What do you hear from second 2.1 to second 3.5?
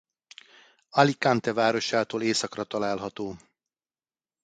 északra található.